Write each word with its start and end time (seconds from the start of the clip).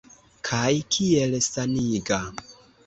Kaj 0.47 0.71
kiel 0.95 1.39
saniga! 1.51 2.23